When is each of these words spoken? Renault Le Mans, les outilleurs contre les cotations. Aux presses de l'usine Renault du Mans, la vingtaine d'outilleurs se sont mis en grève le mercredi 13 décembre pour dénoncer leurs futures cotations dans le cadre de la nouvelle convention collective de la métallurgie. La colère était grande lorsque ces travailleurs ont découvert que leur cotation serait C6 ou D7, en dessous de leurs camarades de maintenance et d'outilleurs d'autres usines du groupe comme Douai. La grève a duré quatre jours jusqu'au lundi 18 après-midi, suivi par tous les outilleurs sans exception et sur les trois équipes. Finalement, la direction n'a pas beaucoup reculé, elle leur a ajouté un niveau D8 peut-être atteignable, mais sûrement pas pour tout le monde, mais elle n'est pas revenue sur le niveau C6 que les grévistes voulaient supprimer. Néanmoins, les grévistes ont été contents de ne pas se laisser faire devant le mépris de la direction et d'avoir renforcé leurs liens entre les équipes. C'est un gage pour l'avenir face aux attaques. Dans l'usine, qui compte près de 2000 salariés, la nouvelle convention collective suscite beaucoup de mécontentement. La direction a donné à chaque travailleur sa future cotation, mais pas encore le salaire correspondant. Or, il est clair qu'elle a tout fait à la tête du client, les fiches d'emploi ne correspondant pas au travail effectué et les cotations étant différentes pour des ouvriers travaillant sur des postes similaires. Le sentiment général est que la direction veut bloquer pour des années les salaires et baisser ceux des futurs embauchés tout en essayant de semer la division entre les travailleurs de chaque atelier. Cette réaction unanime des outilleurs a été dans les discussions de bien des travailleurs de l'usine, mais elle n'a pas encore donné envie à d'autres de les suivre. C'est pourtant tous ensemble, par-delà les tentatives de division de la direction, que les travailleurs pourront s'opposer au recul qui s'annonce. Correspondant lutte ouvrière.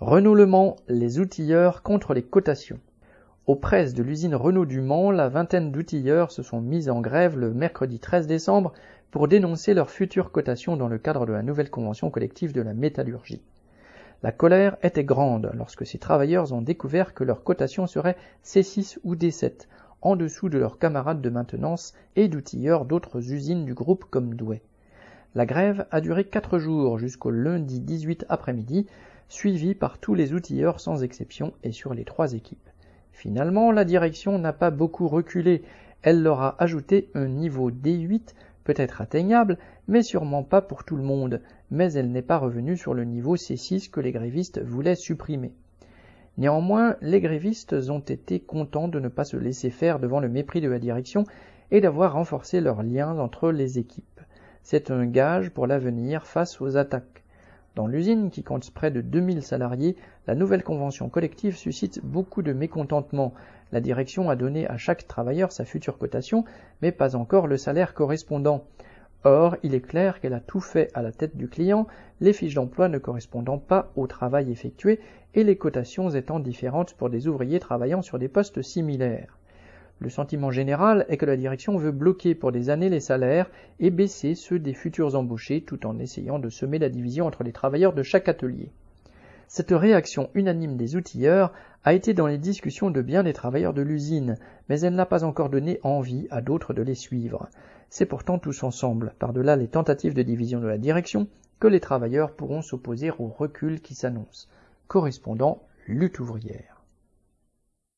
Renault 0.00 0.36
Le 0.36 0.46
Mans, 0.46 0.76
les 0.86 1.18
outilleurs 1.18 1.82
contre 1.82 2.14
les 2.14 2.22
cotations. 2.22 2.78
Aux 3.48 3.56
presses 3.56 3.94
de 3.94 4.04
l'usine 4.04 4.36
Renault 4.36 4.64
du 4.64 4.80
Mans, 4.80 5.10
la 5.10 5.28
vingtaine 5.28 5.72
d'outilleurs 5.72 6.30
se 6.30 6.44
sont 6.44 6.60
mis 6.60 6.88
en 6.88 7.00
grève 7.00 7.36
le 7.36 7.52
mercredi 7.52 7.98
13 7.98 8.28
décembre 8.28 8.72
pour 9.10 9.26
dénoncer 9.26 9.74
leurs 9.74 9.90
futures 9.90 10.30
cotations 10.30 10.76
dans 10.76 10.86
le 10.86 10.98
cadre 10.98 11.26
de 11.26 11.32
la 11.32 11.42
nouvelle 11.42 11.68
convention 11.68 12.10
collective 12.10 12.52
de 12.52 12.62
la 12.62 12.74
métallurgie. 12.74 13.42
La 14.22 14.30
colère 14.30 14.76
était 14.84 15.02
grande 15.02 15.50
lorsque 15.52 15.84
ces 15.84 15.98
travailleurs 15.98 16.52
ont 16.52 16.62
découvert 16.62 17.12
que 17.12 17.24
leur 17.24 17.42
cotation 17.42 17.88
serait 17.88 18.16
C6 18.44 18.98
ou 19.02 19.16
D7, 19.16 19.66
en 20.00 20.14
dessous 20.14 20.48
de 20.48 20.58
leurs 20.58 20.78
camarades 20.78 21.22
de 21.22 21.30
maintenance 21.30 21.92
et 22.14 22.28
d'outilleurs 22.28 22.84
d'autres 22.84 23.32
usines 23.32 23.64
du 23.64 23.74
groupe 23.74 24.04
comme 24.08 24.36
Douai. 24.36 24.62
La 25.34 25.44
grève 25.44 25.86
a 25.90 26.00
duré 26.00 26.24
quatre 26.24 26.58
jours 26.58 26.98
jusqu'au 26.98 27.30
lundi 27.30 27.80
18 27.80 28.24
après-midi, 28.28 28.86
suivi 29.28 29.74
par 29.74 29.98
tous 29.98 30.14
les 30.14 30.32
outilleurs 30.32 30.80
sans 30.80 31.02
exception 31.02 31.52
et 31.62 31.72
sur 31.72 31.92
les 31.92 32.04
trois 32.04 32.32
équipes. 32.32 32.70
Finalement, 33.12 33.70
la 33.70 33.84
direction 33.84 34.38
n'a 34.38 34.52
pas 34.52 34.70
beaucoup 34.70 35.06
reculé, 35.06 35.62
elle 36.02 36.22
leur 36.22 36.40
a 36.40 36.62
ajouté 36.62 37.10
un 37.14 37.26
niveau 37.26 37.70
D8 37.70 38.34
peut-être 38.64 39.00
atteignable, 39.00 39.58
mais 39.86 40.02
sûrement 40.02 40.42
pas 40.42 40.62
pour 40.62 40.84
tout 40.84 40.96
le 40.96 41.02
monde, 41.02 41.40
mais 41.70 41.92
elle 41.92 42.12
n'est 42.12 42.22
pas 42.22 42.38
revenue 42.38 42.76
sur 42.76 42.94
le 42.94 43.04
niveau 43.04 43.36
C6 43.36 43.90
que 43.90 44.00
les 44.00 44.12
grévistes 44.12 44.62
voulaient 44.62 44.94
supprimer. 44.94 45.52
Néanmoins, 46.36 46.96
les 47.00 47.20
grévistes 47.20 47.72
ont 47.72 47.98
été 48.00 48.40
contents 48.40 48.88
de 48.88 49.00
ne 49.00 49.08
pas 49.08 49.24
se 49.24 49.36
laisser 49.36 49.70
faire 49.70 49.98
devant 49.98 50.20
le 50.20 50.28
mépris 50.28 50.60
de 50.60 50.68
la 50.68 50.78
direction 50.78 51.24
et 51.70 51.80
d'avoir 51.80 52.12
renforcé 52.12 52.60
leurs 52.60 52.82
liens 52.82 53.18
entre 53.18 53.50
les 53.50 53.78
équipes. 53.78 54.17
C'est 54.62 54.90
un 54.90 55.06
gage 55.06 55.50
pour 55.50 55.66
l'avenir 55.66 56.26
face 56.26 56.60
aux 56.60 56.76
attaques. 56.76 57.24
Dans 57.74 57.86
l'usine, 57.86 58.30
qui 58.30 58.42
compte 58.42 58.70
près 58.72 58.90
de 58.90 59.00
2000 59.00 59.42
salariés, 59.42 59.96
la 60.26 60.34
nouvelle 60.34 60.64
convention 60.64 61.08
collective 61.08 61.56
suscite 61.56 62.00
beaucoup 62.04 62.42
de 62.42 62.52
mécontentement. 62.52 63.32
La 63.70 63.80
direction 63.80 64.30
a 64.30 64.36
donné 64.36 64.66
à 64.66 64.76
chaque 64.76 65.06
travailleur 65.06 65.52
sa 65.52 65.64
future 65.64 65.96
cotation, 65.96 66.44
mais 66.82 66.90
pas 66.90 67.14
encore 67.14 67.46
le 67.46 67.56
salaire 67.56 67.94
correspondant. 67.94 68.64
Or, 69.24 69.56
il 69.62 69.74
est 69.74 69.80
clair 69.80 70.20
qu'elle 70.20 70.34
a 70.34 70.40
tout 70.40 70.60
fait 70.60 70.90
à 70.94 71.02
la 71.02 71.12
tête 71.12 71.36
du 71.36 71.48
client, 71.48 71.86
les 72.20 72.32
fiches 72.32 72.54
d'emploi 72.54 72.88
ne 72.88 72.98
correspondant 72.98 73.58
pas 73.58 73.90
au 73.96 74.06
travail 74.06 74.50
effectué 74.50 75.00
et 75.34 75.44
les 75.44 75.56
cotations 75.56 76.10
étant 76.10 76.40
différentes 76.40 76.94
pour 76.94 77.10
des 77.10 77.28
ouvriers 77.28 77.60
travaillant 77.60 78.02
sur 78.02 78.18
des 78.18 78.28
postes 78.28 78.62
similaires. 78.62 79.38
Le 80.00 80.10
sentiment 80.10 80.52
général 80.52 81.04
est 81.08 81.16
que 81.16 81.26
la 81.26 81.36
direction 81.36 81.76
veut 81.76 81.90
bloquer 81.90 82.36
pour 82.36 82.52
des 82.52 82.70
années 82.70 82.88
les 82.88 83.00
salaires 83.00 83.50
et 83.80 83.90
baisser 83.90 84.36
ceux 84.36 84.60
des 84.60 84.74
futurs 84.74 85.16
embauchés 85.16 85.62
tout 85.62 85.86
en 85.86 85.98
essayant 85.98 86.38
de 86.38 86.50
semer 86.50 86.78
la 86.78 86.88
division 86.88 87.26
entre 87.26 87.42
les 87.42 87.52
travailleurs 87.52 87.92
de 87.92 88.04
chaque 88.04 88.28
atelier. 88.28 88.70
Cette 89.48 89.72
réaction 89.72 90.30
unanime 90.34 90.76
des 90.76 90.94
outilleurs 90.94 91.52
a 91.82 91.94
été 91.94 92.14
dans 92.14 92.26
les 92.26 92.38
discussions 92.38 92.90
de 92.90 93.02
bien 93.02 93.24
des 93.24 93.32
travailleurs 93.32 93.74
de 93.74 93.82
l'usine, 93.82 94.36
mais 94.68 94.80
elle 94.80 94.94
n'a 94.94 95.06
pas 95.06 95.24
encore 95.24 95.48
donné 95.48 95.80
envie 95.82 96.28
à 96.30 96.42
d'autres 96.42 96.74
de 96.74 96.82
les 96.82 96.94
suivre. 96.94 97.48
C'est 97.90 98.06
pourtant 98.06 98.38
tous 98.38 98.62
ensemble, 98.62 99.14
par-delà 99.18 99.56
les 99.56 99.68
tentatives 99.68 100.14
de 100.14 100.22
division 100.22 100.60
de 100.60 100.68
la 100.68 100.78
direction, 100.78 101.26
que 101.58 101.66
les 101.66 101.80
travailleurs 101.80 102.32
pourront 102.32 102.62
s'opposer 102.62 103.10
au 103.18 103.26
recul 103.26 103.80
qui 103.80 103.94
s'annonce. 103.94 104.48
Correspondant 104.86 105.62
lutte 105.86 106.20
ouvrière. 106.20 106.77